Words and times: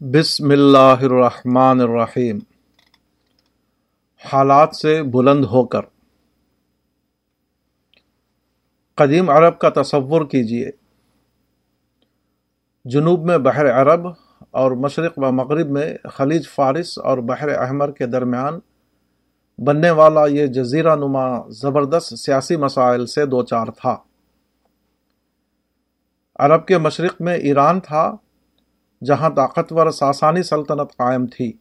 بسم 0.00 0.50
اللہ 0.50 1.02
الرحمن 1.02 1.80
الرحیم۔ 1.80 2.38
حالات 4.32 4.76
سے 4.76 5.02
بلند 5.02 5.44
ہو 5.44 5.66
کر۔ 5.66 5.80
قدیم 8.94 9.30
عرب 9.30 9.58
کا 9.58 9.82
تصور 9.82 10.24
کیجیے 10.26 10.70
جنوب 12.84 13.24
میں 13.24 13.38
بحر 13.38 13.82
عرب 13.82 14.08
اور 14.50 14.70
مشرق 14.70 15.12
و 15.16 15.32
مغرب 15.32 15.70
میں 15.70 15.94
خلیج 16.04 16.48
فارس 16.48 16.98
اور 16.98 17.18
بحر 17.18 17.48
احمر 17.48 17.90
کے 17.90 18.06
درمیان 18.06 18.58
بننے 19.58 19.90
والا 19.90 20.26
یہ 20.26 20.46
جزیرہ 20.46 20.96
نما 20.96 21.48
زبردست 21.48 22.18
سیاسی 22.18 22.56
مسائل 22.56 23.06
سے 23.06 23.26
دو 23.26 23.42
چار 23.42 23.66
تھا۔ 23.66 23.96
عرب 26.38 26.66
کے 26.66 26.78
مشرق 26.78 27.20
میں 27.20 27.34
ایران 27.34 27.80
تھا 27.80 28.16
جہاں 29.04 29.30
طاقتور 29.30 29.90
ساسانی 29.90 30.42
سلطنت 30.42 30.96
قائم 30.96 31.26
تھی۔ 31.26 31.52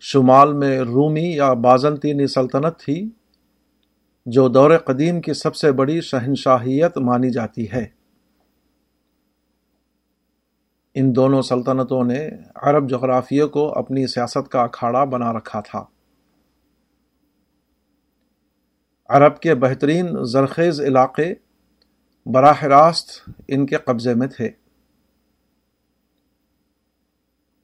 شمال 0.00 0.52
میں 0.52 0.78
رومی 0.78 1.34
یا 1.34 1.52
بازنطینی 1.52 2.26
سلطنت 2.26 2.78
تھی، 2.78 3.10
جو 4.26 4.48
دور 4.48 4.78
قدیم 4.78 5.20
کی 5.20 5.34
سب 5.34 5.56
سے 5.56 5.72
بڑی 5.72 6.00
شہنشاہیت 6.00 6.98
مانی 6.98 7.30
جاتی 7.30 7.72
ہے۔ 7.72 7.86
ان 10.94 11.16
دونوں 11.16 11.42
سلطنتوں 11.42 12.04
نے 12.04 12.28
عرب 12.54 12.90
جغرافیے 12.90 13.44
کو 13.44 13.78
اپنی 13.78 14.06
سیاست 14.06 14.48
کا 14.48 14.62
اکھاڑا 14.62 15.04
بنا 15.04 15.32
رکھا 15.32 15.60
تھا۔ 15.60 15.84
عرب 19.08 19.40
کے 19.40 19.54
بہترین 19.54 20.24
زرخیز 20.24 20.80
علاقے 20.80 21.34
براہ 22.26 22.62
راست 22.62 23.30
ان 23.48 23.66
کے 23.66 23.76
قبضے 23.76 24.14
میں 24.14 24.26
تھے۔ 24.26 24.63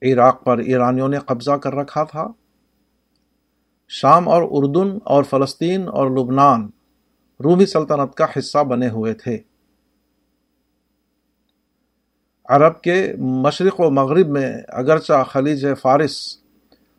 عراق 0.02 0.44
پر 0.44 0.58
ایرانیوں 0.58 1.08
نے 1.08 1.18
قبضہ 1.18 1.50
کر 1.50 1.74
رکھا 1.74 2.04
تھا۔ 2.04 2.26
شام 3.88 4.28
اور 4.28 4.42
اردن 4.50 4.98
اور 5.04 5.22
فلسطین 5.22 5.88
اور 5.88 6.10
لبنان 6.10 6.70
رومی 7.44 7.66
سلطنت 7.66 8.14
کا 8.14 8.26
حصہ 8.38 8.58
بنے 8.58 8.88
ہوئے 8.88 9.14
تھے۔ 9.14 9.38
عرب 12.48 12.80
کے 12.82 13.14
مشرق 13.18 13.80
و 13.80 13.90
مغرب 13.90 14.28
میں 14.28 14.52
اگرچہ 14.68 15.24
خلیج 15.28 15.66
فارس 15.82 16.38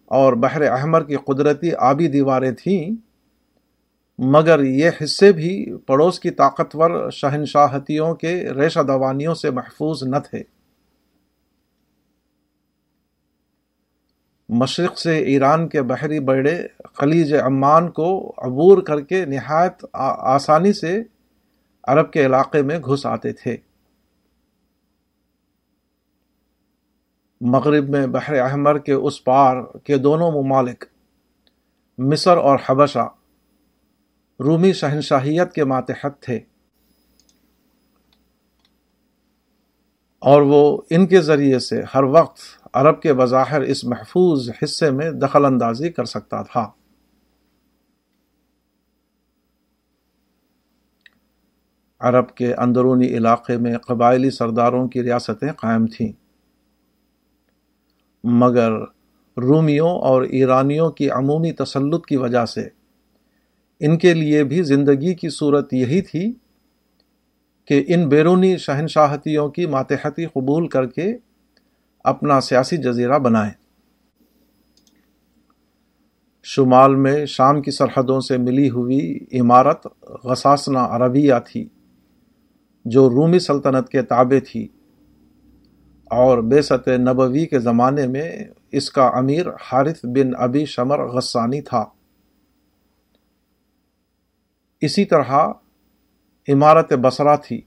اور 0.05 0.33
بحر 0.33 0.61
احمر 0.61 1.03
کی 1.03 1.15
قدرتی 1.15 1.71
آبی 1.79 2.07
دیواریں 2.07 2.51
تھیں، 2.51 2.95
مگر 4.19 4.63
یہ 4.63 4.89
حصے 5.03 5.31
بھی 5.31 5.77
پڑوس 5.85 6.19
کی 6.19 6.31
طاقتور 6.31 7.09
شہنشاہتیوں 7.11 8.15
کے 8.15 8.53
ریشہ 8.53 8.79
دوانیوں 8.79 9.35
سے 9.35 9.51
محفوظ 9.51 10.03
نہ 10.03 10.15
تھے۔ 10.29 10.43
مشرق 14.51 14.99
سے 14.99 15.17
ایران 15.17 15.67
کے 15.67 15.81
بحری 15.81 16.19
بیڑے 16.19 16.67
خلیج 16.93 17.33
عمان 17.33 17.89
کو 17.89 18.33
عبور 18.37 18.81
کر 18.81 19.01
کے 19.01 19.25
نہایت 19.25 19.85
آسانی 19.93 20.73
سے 20.73 21.03
عرب 21.83 22.11
کے 22.11 22.25
علاقے 22.25 22.61
میں 22.61 22.79
گھس 22.79 23.05
آتے 23.05 23.33
تھے۔ 23.33 23.57
مغرب 27.41 27.89
میں 27.89 28.07
بحر 28.07 28.33
احمر 28.33 28.77
کے 28.77 28.93
اس 28.93 29.23
پار 29.23 29.57
کے 29.83 29.97
دونوں 29.97 30.31
ممالک، 30.31 30.85
مصر 31.97 32.37
اور 32.37 32.59
حبشہ، 32.65 33.09
رومی 34.39 34.73
شہنشاہیت 34.73 35.53
کے 35.53 35.65
ماتحت 35.65 36.19
تھے۔ 36.19 36.39
اور 40.21 40.41
وہ 40.41 40.81
ان 40.89 41.07
کے 41.07 41.21
ذریعے 41.21 41.59
سے 41.59 41.81
ہر 41.95 42.03
وقت 42.03 42.37
عرب 42.73 43.01
کے 43.01 43.13
بظاہر 43.13 43.61
اس 43.61 43.83
محفوظ 43.83 44.49
حصے 44.63 44.91
میں 44.91 45.11
دخل 45.11 45.45
اندازی 45.45 45.91
کر 45.91 46.05
سکتا 46.05 46.41
تھا۔ 46.41 46.71
عرب 51.99 52.35
کے 52.35 52.53
اندرونی 52.55 53.07
علاقے 53.07 53.57
میں 53.57 53.77
قبائلی 53.77 54.29
سرداروں 54.29 54.87
کی 54.87 55.03
ریاستیں 55.03 55.51
قائم 55.51 55.85
تھیں۔ 55.87 56.11
مگر 58.23 58.71
رومیوں 59.37 59.89
اور 59.89 60.21
ایرانیوں 60.21 60.91
کی 60.91 61.09
عمومی 61.09 61.51
تسلط 61.51 62.05
کی 62.05 62.17
وجہ 62.17 62.45
سے 62.45 62.69
ان 63.79 63.97
کے 63.97 64.13
لیے 64.13 64.43
بھی 64.43 64.63
زندگی 64.63 65.13
کی 65.13 65.29
صورت 65.29 65.73
یہی 65.73 66.01
تھی 66.01 66.33
کہ 67.65 67.83
ان 67.87 68.09
بیرونی 68.09 68.57
شہنشاہتیوں 68.57 69.49
کی 69.49 69.65
ماتحتی 69.65 70.25
قبول 70.25 70.67
کر 70.67 70.85
کے 70.85 71.17
اپنا 72.03 72.41
سیاسی 72.41 72.77
جزیرہ 72.77 73.19
بنائیں۔ 73.19 73.51
شمال 76.43 76.95
میں 76.95 77.25
شام 77.25 77.61
کی 77.61 77.71
سرحدوں 77.71 78.19
سے 78.19 78.37
ملی 78.37 78.69
ہوئی 78.69 79.19
عمارت 79.39 79.87
غساسنا 80.23 80.85
عربیہ 80.85 81.33
تھی، 81.45 81.67
جو 82.85 83.09
رومی 83.09 83.39
سلطنت 83.39 83.89
کے 83.89 84.01
تابع 84.01 84.39
تھی، 84.51 84.67
اور 86.11 86.37
بے 86.37 86.61
ست 86.61 86.87
نبوی 86.87 87.45
کے 87.45 87.59
زمانے 87.59 88.07
میں 88.07 88.31
اس 88.71 88.89
کا 88.91 89.07
امیر 89.07 89.45
حارث 89.49 90.05
بن 90.05 90.31
ابی 90.37 90.65
شمر 90.65 91.05
غسانی 91.05 91.61
تھا۔ 91.61 91.85
اسی 94.81 95.05
طرح 95.05 95.47
عمارت 96.49 96.93
بسرا 96.93 97.35
تھی۔ 97.35 97.61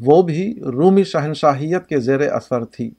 وہ 0.00 0.22
بھی 0.22 0.60
رومی 0.60 1.04
شہنشاہیت 1.04 1.86
کے 1.86 2.00
زیر 2.00 2.32
اثر 2.32 2.64
تھی۔ 2.64 2.90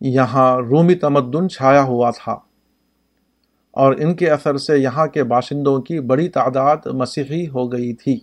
یہاں 0.00 0.56
رومی 0.56 0.94
تمدن 0.94 1.48
چھایا 1.48 1.82
ہوا 1.82 2.10
تھا 2.10 2.32
اور 3.70 3.92
ان 3.92 4.14
کے 4.14 4.30
اثر 4.30 4.56
سے 4.56 4.78
یہاں 4.78 5.06
کے 5.06 5.24
باشندوں 5.24 5.82
کی 5.82 6.00
بڑی 6.00 6.28
تعداد 6.28 6.76
مسیحی 6.86 7.48
ہو 7.48 7.72
گئی 7.72 7.94
تھی۔ 7.94 8.20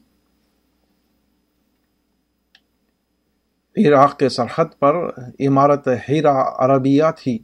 عراق 3.88 4.20
کے 4.20 4.30
سرحد 4.30 4.66
پر 4.80 4.96
عمارت 5.40 5.88
ہیرا 6.10 6.66
عربیہ 6.66 7.04
تھی، 7.18 7.40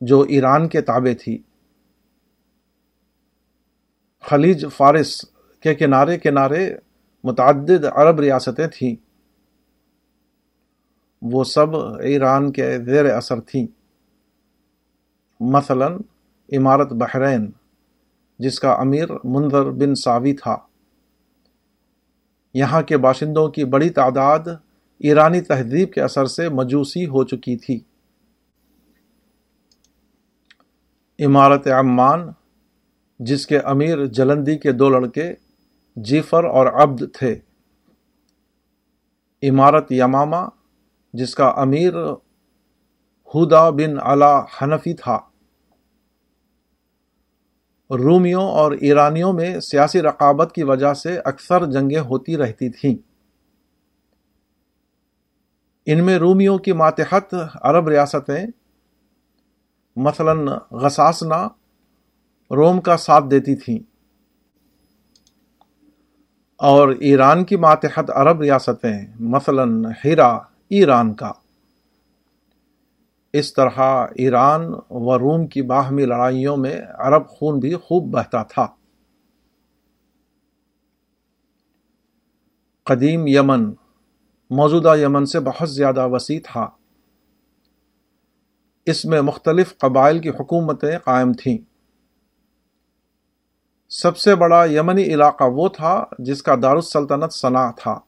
جو 0.00 0.20
ایران 0.20 0.68
کے 0.68 0.80
تابع 0.80 1.22
تھی۔ 1.22 1.38
خلیج 4.30 4.66
فارس 4.76 5.24
کے 5.60 5.74
کنارے 5.74 6.18
کنارے 6.18 6.76
متعدد 7.24 7.84
عرب 7.84 8.20
ریاستیں 8.20 8.66
تھیں۔ 8.66 8.96
وہ 11.22 11.44
سب 11.44 11.76
ایران 12.00 12.52
کے 12.52 12.78
زیر 12.78 13.14
اثر 13.14 13.40
تھیں۔ 13.40 13.66
مثلا 15.40 15.88
عمارت 16.52 16.92
بحرین، 16.92 17.50
جس 18.38 18.60
کا 18.60 18.72
امیر 18.72 19.06
منظر 19.24 19.70
بن 19.70 19.94
ساوی 19.94 20.32
تھا۔ 20.32 20.56
یہاں 22.54 22.82
کے 22.82 22.96
باشندوں 22.96 23.48
کی 23.48 23.64
بڑی 23.64 23.90
تعداد 23.90 24.38
ایرانی 24.98 25.40
تہذیب 25.40 25.92
کے 25.92 26.00
اثر 26.00 26.26
سے 26.26 26.48
مجوسی 26.48 27.06
ہو 27.06 27.24
چکی 27.24 27.56
تھی۔ 27.56 27.80
عمارت 31.26 31.66
عمان 31.66 32.28
جس 33.18 33.46
کے 33.46 33.58
امیر 33.58 34.06
جلندی 34.06 34.58
کے 34.58 34.72
دو 34.72 34.88
لڑکے 34.88 35.34
جیفر 35.96 36.44
اور 36.44 36.66
عبد 36.66 37.02
تھے۔ 37.14 37.38
عمارت 39.42 39.92
یمامہ، 39.92 40.48
جس 41.12 41.34
کا 41.34 41.48
امیر 41.48 41.92
ہدا 43.34 43.70
بن 43.70 43.98
علا 44.02 44.40
حنفی 44.40 44.94
تھا۔ 44.94 45.18
رومیوں 47.90 48.42
اور 48.42 48.72
ایرانیوں 48.72 49.32
میں 49.32 49.60
سیاسی 49.60 50.02
رقابت 50.02 50.52
کی 50.54 50.62
وجہ 50.62 50.94
سے 50.94 51.18
اکثر 51.18 51.66
جنگیں 51.66 52.00
ہوتی 52.00 52.36
رہتی 52.36 52.68
تھیں۔ 52.68 52.94
ان 55.86 56.04
میں 56.04 56.18
رومیوں 56.18 56.58
کی 56.58 56.72
ماتحت 56.72 57.34
عرب 57.62 57.88
ریاستیں، 57.88 58.46
مثلا 59.96 60.32
غساسنا 60.70 61.48
روم 62.50 62.80
کا 62.80 62.96
ساتھ 62.96 63.24
دیتی 63.30 63.56
تھیں۔ 63.56 63.78
اور 66.56 66.88
ایران 66.88 67.44
کی 67.44 67.56
ماتحت 67.56 68.10
عرب 68.14 68.40
ریاستیں، 68.40 69.06
مثلا 69.20 69.64
ہیرا، 70.04 70.28
ایران 70.68 71.14
کا۔ 71.14 71.32
اس 73.32 73.54
طرح 73.54 74.06
ایران 74.14 74.60
و 74.90 75.18
روم 75.18 75.46
کی 75.46 75.62
باہمی 75.62 76.04
لڑائیوں 76.04 76.56
میں 76.56 76.80
عرب 76.94 77.26
خون 77.26 77.58
بھی 77.58 77.74
خوب 77.74 78.12
بہتا 78.12 78.42
تھا۔ 78.42 78.66
قدیم 82.84 83.26
یمن، 83.26 83.72
موجودہ 84.50 84.96
یمن 84.96 85.26
سے 85.26 85.40
بہت 85.40 85.70
زیادہ 85.70 86.08
وسیع 86.08 86.40
تھا۔ 86.44 86.70
اس 88.86 89.04
میں 89.04 89.20
مختلف 89.20 89.78
قبائل 89.78 90.18
کی 90.18 90.28
حکومتیں 90.28 90.98
قائم 90.98 91.32
تھیں۔ 91.32 91.67
سب 93.88 94.16
سے 94.16 94.34
بڑا 94.34 94.64
یمنی 94.64 95.02
علاقہ 95.02 95.44
وہ 95.44 95.68
تھا 95.68 96.04
جس 96.18 96.42
کا 96.42 96.54
دارالسلطنت 96.62 97.32
صنع 97.32 97.70
تھا۔ 97.70 98.00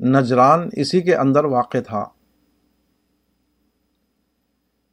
نجران 0.00 0.68
اسی 0.72 1.00
کے 1.00 1.16
اندر 1.16 1.44
واقع 1.44 1.78
تھا۔ 1.86 2.04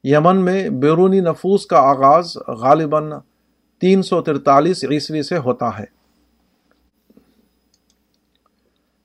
یمن 0.04 0.46
میں 0.46 0.70
بیرونی 0.70 1.20
نفوس 1.20 1.66
کا 1.66 1.78
آغاز 1.80 2.38
غالباً 2.48 3.12
تین 3.82 4.02
سو 4.02 4.22
ترتالیس 4.22 4.86
عیسوی 4.92 5.24
سے 5.24 5.38
ہوتا 5.38 5.80
ہے۔ 5.80 5.86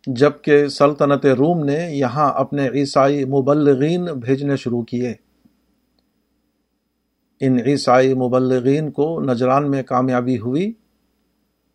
جبکہ 0.07 0.69
سلطنت 0.69 1.27
روم 1.27 1.65
نے 1.65 1.89
یہاں 1.93 2.33
اپنے 2.33 2.69
عیسائی 2.69 3.25
مبلغین 3.25 4.05
بھیجنے 4.05 4.57
شروع 4.57 4.83
کیے۔ 4.83 5.15
ان 7.45 7.59
عیسائی 7.67 8.15
مبلغین 8.15 8.91
کو 8.91 9.21
نجران 9.21 9.71
میں 9.71 9.83
کامیابی 9.83 10.39
ہوئی 10.39 10.73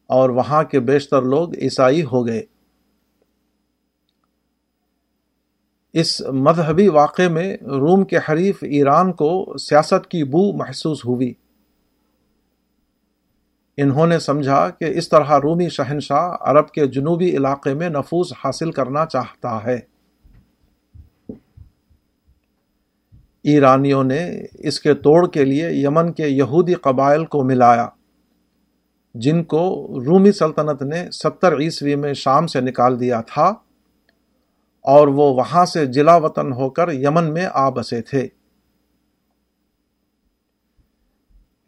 اور 0.07 0.29
وہاں 0.29 0.63
کے 0.63 0.79
بیشتر 0.79 1.21
لوگ 1.21 1.55
عیسائی 1.55 2.03
ہو 2.03 2.27
گئے۔ 2.27 2.43
اس 5.93 6.21
مذہبی 6.21 6.87
واقعے 6.87 7.27
میں 7.27 7.57
روم 7.57 8.03
کے 8.03 8.17
حریف 8.17 8.57
ایران 8.61 9.13
کو 9.13 9.57
سیاست 9.57 10.07
کی 10.07 10.23
بو 10.23 10.57
محسوس 10.57 11.05
ہوئی۔ 11.05 11.33
انہوں 13.77 14.07
نے 14.07 14.19
سمجھا 14.19 14.69
کہ 14.69 14.85
اس 14.85 15.09
طرح 15.09 15.39
رومی 15.43 15.69
شہنشاہ 15.69 16.37
عرب 16.41 16.69
کے 16.69 16.87
جنوبی 16.87 17.29
علاقے 17.37 17.73
میں 17.73 17.89
نفوذ 17.89 18.33
حاصل 18.45 18.71
کرنا 18.71 19.05
چاہتا 19.05 19.63
ہے۔ 19.63 19.96
ایرانیوں 23.47 24.03
نے 24.03 24.41
اس 24.53 24.79
کے 24.79 24.93
توڑ 24.93 25.27
کے 25.27 25.45
لیے 25.45 25.69
یمن 25.71 26.11
کے 26.13 26.27
یہودی 26.27 26.73
قبائل 26.73 27.25
کو 27.25 27.43
ملایا، 27.43 27.87
جن 29.15 29.43
کو 29.43 29.61
رومی 30.05 30.31
سلطنت 30.31 30.81
نے 30.81 31.11
ستر 31.11 31.59
عیسوی 31.59 31.95
میں 31.95 32.13
شام 32.13 32.47
سے 32.47 32.61
نکال 32.61 32.99
دیا 32.99 33.21
تھا 33.21 33.53
اور 34.81 35.07
وہ 35.07 35.33
وہاں 35.33 35.65
سے 35.65 35.85
جلا 35.85 36.15
وطن 36.15 36.53
ہو 36.53 36.69
کر 36.69 36.91
یمن 36.91 37.33
میں 37.33 37.47
آ 37.53 37.69
بسے 37.69 38.01
تھے۔ 38.01 38.27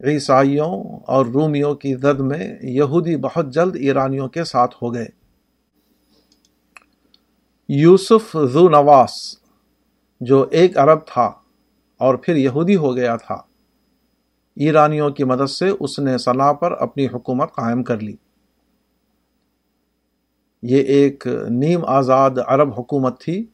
عیسائیوں 0.00 1.00
اور 1.06 1.26
رومیوں 1.26 1.74
کی 1.74 1.94
زد 1.94 2.20
میں 2.20 2.56
یہودی 2.62 3.16
بہت 3.16 3.52
جلد 3.54 3.76
ایرانیوں 3.76 4.28
کے 4.28 4.44
ساتھ 4.44 4.74
ہو 4.82 4.94
گئے۔ 4.94 5.06
یوسف 7.68 8.36
ذو 8.52 8.68
نواس، 8.68 9.12
جو 10.20 10.46
ایک 10.50 10.78
عرب 10.78 11.06
تھا 11.06 11.30
اور 12.00 12.14
پھر 12.14 12.36
یہودی 12.36 12.76
ہو 12.76 12.96
گیا 12.96 13.16
تھا۔ 13.16 13.34
ایرانیوں 14.56 15.10
کی 15.10 15.24
مدد 15.24 15.50
سے 15.50 15.68
اس 15.80 15.98
نے 15.98 16.18
صلاح 16.18 16.52
پر 16.52 16.72
اپنی 16.72 17.06
حکومت 17.06 17.54
قائم 17.54 17.82
کر 17.82 18.00
لی۔ 18.00 18.16
یہ 20.62 20.82
ایک 20.82 21.26
نیم 21.50 21.84
آزاد 21.84 22.30
عرب 22.46 22.74
حکومت 22.74 23.20
تھی 23.20 23.46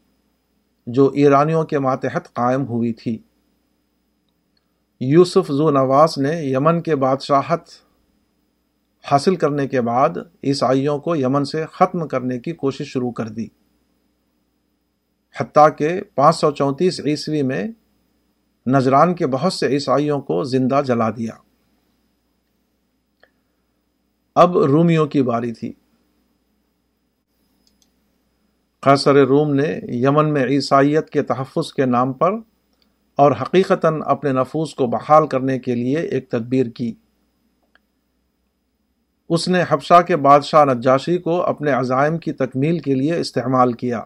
جو 0.87 1.11
ایرانیوں 1.15 1.65
کے 1.65 1.79
ماتحت 1.79 2.35
قائم 2.35 2.67
ہوئی 2.67 2.93
تھی۔ 2.93 3.19
یوسف 5.01 5.49
زو 5.49 5.71
نواز 5.71 6.19
نے 6.19 6.45
یمن 6.45 6.83
کے 6.83 6.97
بادشاہت 6.97 7.63
حاصل 9.13 9.37
کرنے 9.37 9.69
کے 9.69 9.81
بعد 9.81 10.11
عیسائیوں 10.45 10.99
کو 10.99 11.17
یمن 11.17 11.45
سے 11.45 11.65
ختم 11.73 12.09
کرنے 12.09 12.39
کی 12.39 12.53
کوشش 12.53 12.87
شروع 12.87 13.11
کر 13.11 13.29
دی۔ 13.29 13.47
حتیٰ 15.41 15.69
کہ 15.79 16.01
پانچ 16.15 16.37
سو 16.37 16.51
چونتیس 16.51 17.01
عیسوی 17.01 17.43
میں 17.43 17.69
نجران 18.67 19.15
کے 19.15 19.27
بہت 19.27 19.53
سے 19.53 19.67
عیسائیوں 19.67 20.21
کو 20.21 20.45
زندہ 20.45 20.81
جلا 20.87 21.11
دیا۔ 21.11 21.33
اب 24.35 24.59
رومیوں 24.59 25.07
کی 25.07 25.23
باری 25.23 25.53
تھی۔ 25.53 25.73
قیصر 28.81 29.15
روم 29.15 29.55
نے 29.55 29.81
یمن 29.89 30.33
میں 30.33 30.45
عیسائیت 30.45 31.11
کے 31.11 31.23
تحفظ 31.23 31.73
کے 31.73 31.87
نام 31.87 32.13
پر 32.13 32.33
اور 33.17 33.33
حقیقتاً 33.43 34.03
اپنے 34.07 34.33
نفوذ 34.33 34.75
کو 34.75 34.87
بحال 34.87 35.27
کرنے 35.27 35.59
کے 35.59 35.75
لیے 35.75 35.99
ایک 35.99 36.31
تدبیر 36.31 36.67
کی۔ 36.67 36.95
اس 39.29 39.49
نے 39.49 39.65
حبشہ 39.69 40.03
کے 40.03 40.17
بادشاہ 40.17 40.65
نجاشی 40.65 41.19
کو 41.19 41.43
اپنے 41.43 41.71
عزائم 41.71 42.19
کی 42.19 42.33
تکمیل 42.33 42.79
کے 42.79 42.95
لیے 42.95 43.17
استعمال 43.17 43.73
کیا۔ 43.73 44.03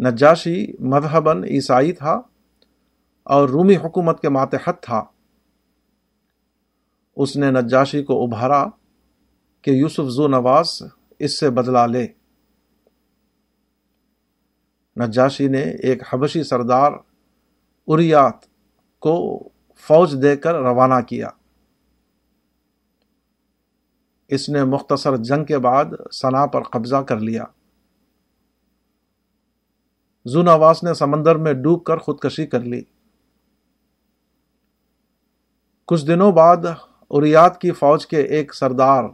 نجاشی 0.00 0.66
مذہباً 0.80 1.44
عیسائی 1.44 1.92
تھا۔ 1.92 2.20
اور 3.26 3.48
رومی 3.48 3.76
حکومت 3.76 4.20
کے 4.20 4.28
ماتحت 4.28 4.82
تھا۔ 4.82 5.04
اس 7.16 7.36
نے 7.36 7.50
نجاشی 7.50 8.04
کو 8.04 8.24
ابھارا 8.24 8.66
کہ 9.62 9.70
یوسف 9.70 10.08
زو 10.08 10.28
نواز 10.28 10.82
اس 11.18 11.40
سے 11.40 11.50
بدلا 11.50 11.86
لے۔ 11.86 12.06
نجاشی 15.00 15.48
نے 15.48 15.60
ایک 15.60 16.02
حبشی 16.12 16.42
سردار 16.42 16.92
اریات 17.86 18.34
کو 18.98 19.48
فوج 19.76 20.22
دے 20.22 20.36
کر 20.36 20.54
روانہ 20.54 21.00
کیا۔ 21.08 21.28
اس 24.28 24.48
نے 24.48 24.64
مختصر 24.64 25.16
جنگ 25.16 25.44
کے 25.44 25.58
بعد 25.58 25.84
سنا 26.12 26.46
پر 26.46 26.62
قبضہ 26.62 26.96
کر 26.96 27.20
لیا۔ 27.20 27.44
زوناواس 30.24 30.84
نے 30.84 30.94
سمندر 30.94 31.36
میں 31.36 31.52
ڈوب 31.52 31.84
کر 31.84 31.96
خودکشی 31.96 32.46
کر 32.46 32.60
لی۔ 32.60 32.82
کچھ 35.86 36.06
دنوں 36.06 36.32
بعد 36.32 36.56
اریات 37.10 37.60
کی 37.60 37.70
فوج 37.70 38.06
کے 38.06 38.20
ایک 38.20 38.54
سردار 38.54 39.04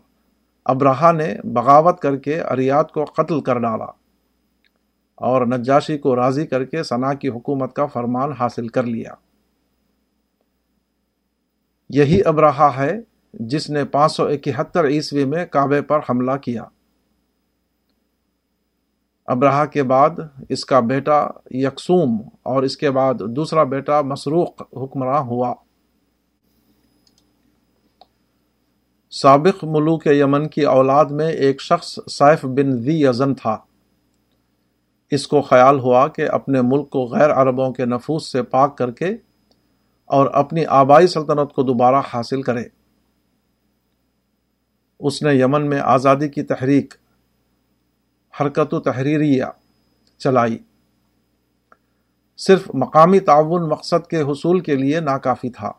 ابراہ 0.64 1.12
نے 1.12 1.34
بغاوت 1.44 2.00
کر 2.00 2.16
کے 2.16 2.40
اریات 2.40 2.92
کو 2.92 3.04
قتل 3.04 3.40
کر 3.40 3.58
ڈالا 3.58 3.84
اور 5.14 5.46
نجاشی 5.46 5.98
کو 5.98 6.16
راضی 6.16 6.46
کر 6.46 6.64
کے 6.64 6.82
سنا 6.82 7.14
کی 7.14 7.28
حکومت 7.28 7.74
کا 7.74 7.86
فرمان 7.86 8.32
حاصل 8.32 8.68
کر 8.68 8.82
لیا۔ 8.82 9.14
یہی 11.90 12.20
ابراہ 12.24 12.60
ہے 12.60 13.00
جس 13.32 13.70
نے 13.70 13.84
پانچ 13.84 14.12
سو 14.12 14.26
اکہتر 14.26 14.84
عیسوی 14.86 15.24
میں 15.24 15.46
کعبے 15.46 15.82
پر 15.82 15.98
حملہ 16.10 16.36
کیا۔ 16.36 16.64
ابراہ 19.26 19.64
کے 19.64 19.82
بعد 19.82 20.10
اس 20.48 20.64
کا 20.64 20.80
بیٹا 20.80 21.26
یکسوم 21.50 22.28
اور 22.42 22.62
اس 22.62 22.76
کے 22.76 22.90
بعد 22.90 23.14
دوسرا 23.36 23.64
بیٹا 23.64 24.00
مسروق 24.00 24.62
حکمراں 24.62 25.20
ہوا۔ 25.20 25.54
سابق 29.14 29.64
ملوک 29.64 30.06
یمن 30.06 30.48
کی 30.48 30.62
اولاد 30.62 31.04
میں 31.04 31.28
ایک 31.28 31.62
شخص 31.62 31.98
سیف 32.06 32.44
بن 32.44 32.82
ذی 32.82 33.04
یزن 33.06 33.34
تھا۔ 33.34 33.58
اس 35.10 35.26
کو 35.28 35.42
خیال 35.42 35.78
ہوا 35.78 36.08
کہ 36.08 36.28
اپنے 36.28 36.60
ملک 36.62 36.90
کو 36.90 37.04
غیر 37.04 37.30
عربوں 37.30 37.72
کے 37.72 37.84
نفوس 37.84 38.32
سے 38.32 38.42
پاک 38.42 38.78
کر 38.78 38.90
کے 38.90 39.08
اور 40.04 40.26
اپنی 40.32 40.64
آبائی 40.66 41.06
سلطنت 41.06 41.52
کو 41.52 41.62
دوبارہ 41.62 41.96
حاصل 42.14 42.42
کرے۔ 42.42 42.64
اس 45.00 45.22
نے 45.22 45.34
یمن 45.34 45.68
میں 45.68 45.80
آزادی 45.80 46.28
کی 46.28 46.42
تحریک، 46.42 46.94
حرکت 48.40 48.74
و 48.74 48.80
تحریریہ 48.80 49.44
چلائی۔ 50.18 50.58
صرف 52.38 52.70
مقامی 52.74 53.20
تعاون 53.20 53.68
مقصد 53.68 54.06
کے 54.06 54.22
حصول 54.22 54.60
کے 54.60 54.74
لیے 54.74 55.00
ناکافی 55.00 55.50
تھا۔ 55.50 55.72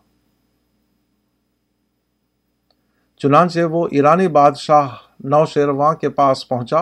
چنانچہ 3.24 3.60
وہ 3.60 3.88
ایرانی 3.92 4.28
بادشاہ 4.28 4.90
نو 5.24 5.46
شیرواں 5.46 5.94
کے 5.94 6.10
پاس 6.10 6.48
پہنچا 6.48 6.78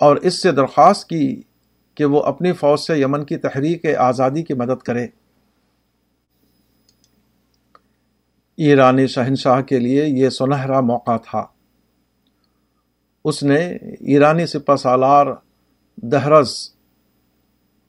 اور 0.00 0.16
اس 0.16 0.42
سے 0.42 0.52
درخواست 0.52 1.08
کی 1.08 1.42
کہ 1.94 2.04
وہ 2.04 2.22
اپنی 2.22 2.52
فوج 2.52 2.80
سے 2.80 2.98
یمن 2.98 3.24
کی 3.24 3.36
تحریک 3.36 3.86
آزادی 3.86 4.42
کی 4.42 4.54
مدد 4.54 4.82
کرے۔ 4.82 5.04
ایرانی 8.56 9.06
شہنشاہ 9.06 9.60
کے 9.60 9.78
لیے 9.78 10.06
یہ 10.06 10.28
سنہرا 10.28 10.80
موقع 10.80 11.16
تھا۔ 11.16 11.46
اس 13.24 13.42
نے 13.42 13.58
ایرانی 14.00 14.46
سپہ 14.46 14.76
سالار 14.76 15.26
دہرز 15.96 16.50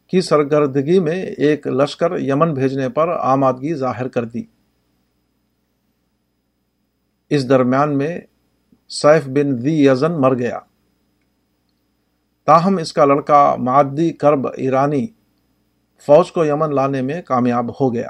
کی 0.07 0.21
سرگردگی 0.21 0.99
میں 0.99 1.23
ایک 1.23 1.67
لشکر 1.67 2.19
یمن 2.19 2.53
بھیجنے 2.53 2.89
پر 2.89 3.09
آمادگی 3.09 3.73
ظاہر 3.73 4.07
کر 4.07 4.25
دی۔ 4.25 4.54
اس 7.35 7.49
درمیان 7.49 7.97
میں 7.97 8.21
سیف 8.89 9.27
بن 9.27 9.65
دی 9.65 9.87
یزن 9.87 10.21
مر 10.21 10.35
گیا۔ 10.35 10.59
تاہم 12.45 12.77
اس 12.77 12.93
کا 12.93 13.05
لڑکا 13.05 13.55
معدی 13.55 14.13
کرب 14.13 14.47
ایرانی 14.47 15.07
فوج 16.01 16.31
کو 16.31 16.45
یمن 16.45 16.75
لانے 16.75 17.01
میں 17.01 17.21
کامیاب 17.21 17.69
ہو 17.69 17.93
گیا۔ 17.93 18.09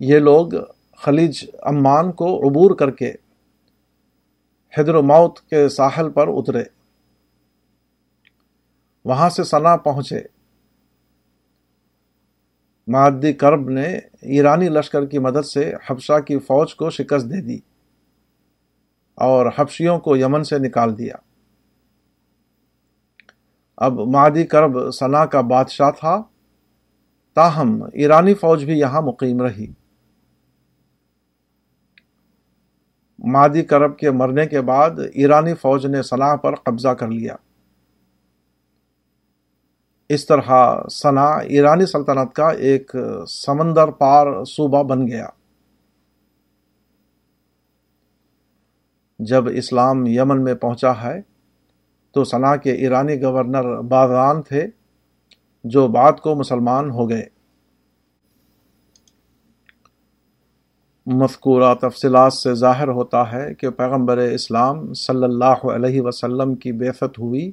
یہ 0.00 0.18
لوگ 0.18 0.48
خلیج 0.96 1.50
امان 1.62 2.12
کو 2.12 2.48
عبور 2.48 2.76
کر 2.76 2.90
کے 2.90 3.12
حیدر 4.78 4.94
و 4.94 5.02
موت 5.02 5.40
کے 5.40 5.68
ساحل 5.68 6.10
پر 6.10 6.28
اترے۔ 6.28 6.64
وہاں 9.04 9.30
سے 9.30 9.44
سنا 9.44 9.76
پہنچے۔ 9.76 10.20
معدی 12.86 13.32
کرب 13.32 13.70
نے 13.70 14.00
ایرانی 14.22 14.68
لشکر 14.68 15.06
کی 15.06 15.18
مدد 15.18 15.46
سے 15.46 15.72
حبشہ 15.86 16.20
کی 16.20 16.38
فوج 16.38 16.74
کو 16.74 16.90
شکست 16.90 17.26
دے 17.26 17.40
دی 17.40 17.58
اور 19.14 19.46
حبشیوں 19.58 19.98
کو 19.98 20.16
یمن 20.16 20.44
سے 20.44 20.58
نکال 20.58 20.98
دیا۔ 20.98 21.14
اب 23.76 23.92
مادی 23.92 24.44
کرب 24.44 24.90
سنا 24.90 25.26
کا 25.26 25.40
بادشاہ 25.40 25.90
تھا، 25.90 26.22
تاہم 27.34 27.82
ایرانی 27.92 28.34
فوج 28.34 28.64
بھی 28.64 28.78
یہاں 28.78 29.02
مقیم 29.02 29.42
رہی۔ 29.42 29.72
مادی 33.18 33.62
کرب 33.62 33.98
کے 33.98 34.10
مرنے 34.10 34.46
کے 34.46 34.60
بعد 34.60 34.90
ایرانی 35.14 35.54
فوج 35.54 35.86
نے 35.86 36.02
سنا 36.02 36.36
پر 36.36 36.54
قبضہ 36.54 36.88
کر 36.88 37.08
لیا۔ 37.08 37.36
اس 40.10 40.26
طرح 40.26 40.74
سنا 40.90 41.26
ایرانی 41.26 41.86
سلطنت 41.86 42.34
کا 42.34 42.48
ایک 42.48 42.96
سمندر 43.28 43.90
پار 43.90 44.44
صوبہ 44.44 44.82
بن 44.82 45.06
گیا۔ 45.08 45.26
جب 49.18 49.44
اسلام 49.48 50.06
یمن 50.06 50.44
میں 50.44 50.54
پہنچا 50.54 50.92
ہے، 51.02 51.20
تو 52.12 52.24
سنا 52.24 52.56
کے 52.56 52.72
ایرانی 52.72 53.22
گورنر 53.22 53.80
باغان 53.82 54.42
تھے، 54.42 54.66
جو 55.64 55.88
بعد 55.88 56.12
کو 56.12 56.34
مسلمان 56.34 56.90
ہو 56.90 57.10
گئے۔ 57.10 57.24
مذکورہ 61.06 61.74
تفصیلات 61.74 62.32
سے 62.32 62.54
ظاہر 62.54 62.88
ہوتا 62.88 63.32
ہے 63.32 63.54
کہ 63.54 63.70
پیغمبر 63.70 64.18
اسلام 64.18 64.92
صلی 64.92 65.24
اللہ 65.24 65.66
علیہ 65.74 66.00
وسلم 66.00 66.54
کی 66.54 66.72
بیفت 66.72 67.18
ہوئی۔ 67.18 67.52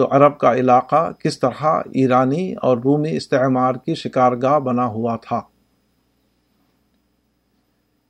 تو 0.00 0.08
عرب 0.10 0.38
کا 0.38 0.54
علاقہ 0.54 1.12
کس 1.12 1.38
طرح 1.38 1.64
ایرانی 1.64 2.54
اور 2.54 2.78
رومی 2.78 3.16
استعمار 3.16 3.74
کی 3.74 3.94
شکارگاہ 3.94 4.58
بنا 4.58 4.86
ہوا 4.86 5.16
تھا۔ 5.16 5.40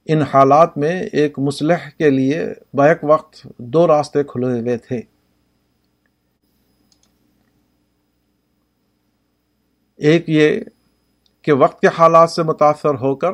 ان 0.06 0.22
حالات 0.22 0.78
میں 0.78 1.02
ایک 1.12 1.38
مسلح 1.38 1.88
کے 1.98 2.10
لیے 2.10 2.46
بیک 2.74 2.98
وقت 3.02 3.46
دو 3.58 3.86
راستے 3.86 4.22
کھلے 4.22 4.60
ہوئے 4.60 4.76
تھے۔ 4.76 5.00
ایک 9.96 10.24
یہ 10.28 10.60
کہ 11.42 11.52
وقت 11.52 11.80
کے 11.80 11.88
حالات 11.98 12.30
سے 12.30 12.42
متاثر 12.42 12.94
ہو 12.94 13.14
کر 13.14 13.32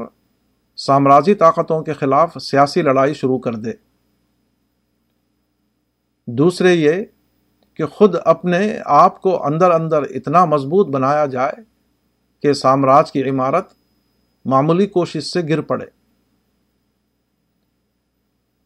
سامراجی 0.76 1.34
طاقتوں 1.34 1.82
کے 1.82 1.92
خلاف 1.92 2.38
سیاسی 2.42 2.82
لڑائی 2.82 3.14
شروع 3.14 3.38
کر 3.38 3.54
دے۔ 3.54 3.70
دوسرے 6.26 6.75
یہ 6.75 6.92
کہ 7.76 7.87
خود 7.87 8.14
اپنے 8.25 8.78
آپ 8.85 9.21
کو 9.21 9.45
اندر 9.47 9.71
اندر 9.71 10.02
اتنا 10.11 10.45
مضبوط 10.45 10.88
بنایا 10.88 11.26
جائے 11.26 11.62
کہ 12.42 12.52
سامراج 12.52 13.12
کی 13.12 13.28
عمارت 13.30 13.68
معمولی 14.45 14.87
کوشش 14.87 15.25
سے 15.25 15.40
گر 15.49 15.61
پڑے۔ 15.61 15.87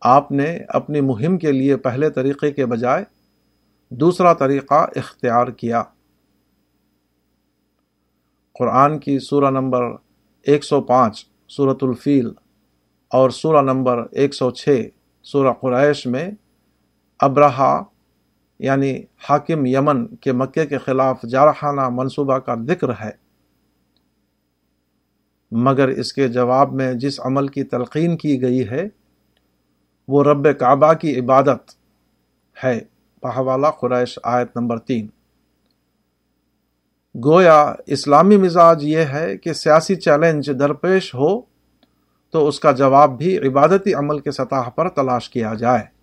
آپ 0.03 0.31
نے 0.33 0.47
اپنی 0.69 1.01
مہم 1.01 1.39
کے 1.39 1.53
لیے 1.53 1.77
پہلے 1.77 2.11
طریقے 2.11 2.51
کے 2.51 2.67
بجائے 2.67 3.05
دوسرا 3.91 4.33
طریقہ 4.33 4.87
اختیار 4.97 5.47
کیا۔ 5.47 5.83
قرآن 8.57 8.99
کی 8.99 9.19
سورہ 9.19 9.51
نمبر 9.51 9.85
ایک 10.47 10.65
سو 10.65 10.81
پانچ 10.81 11.25
صورت 11.49 11.83
الفیل، 11.83 12.29
اور 13.11 13.31
سورہ 13.31 13.63
نمبر 13.63 14.05
ایک 14.13 14.35
سو 14.35 14.51
چھ، 14.51 14.89
سورہ 15.25 15.53
قریش 15.53 16.07
میں 16.07 16.31
ابرہا 17.21 17.83
یعنی 18.61 19.03
حاکم 19.31 19.67
یمن 19.67 20.07
کے 20.07 20.33
مکے 20.33 20.67
کے 20.67 20.79
خلاف 20.79 21.23
جارحانہ 21.31 21.89
منصوبہ 21.89 22.39
کا 22.39 22.55
ذکر 22.69 22.89
ہے۔ 22.91 23.11
مگر 25.51 25.89
اس 25.89 26.13
کے 26.13 26.29
جواب 26.29 26.73
میں 26.73 26.95
جس 26.95 27.21
عمل 27.21 27.49
کی 27.49 27.65
تلقین 27.65 28.17
کی 28.17 28.43
گئی 28.43 28.69
ہے، 28.69 28.89
وہ 30.09 30.25
رب 30.25 30.59
کعبہ 30.59 30.93
کی 30.93 31.21
عبادت 31.21 31.71
ہے۔ 32.65 32.81
پہوالا 33.21 33.71
قریش 33.71 34.19
آیت 34.23 34.57
نمبر 34.57 34.79
تین۔ 34.79 35.09
گویا 37.25 37.75
اسلامی 37.87 38.37
مزاج 38.37 38.85
یہ 38.85 38.99
ہے 38.99 39.39
کہ 39.39 39.53
سیاسی 39.53 39.95
چیلنج 39.95 40.51
درپیش 40.59 41.15
ہو 41.15 41.41
تو 42.31 42.49
اس 42.49 42.61
کا 42.61 42.73
جواب 42.73 43.19
بھی 43.19 43.39
عبادتی 43.39 43.95
عمل 43.95 44.19
کے 44.19 44.31
سطح 44.31 44.69
پر 44.69 44.89
تلاش 44.89 45.31
کیا 45.31 45.55
جائے۔ 45.55 46.00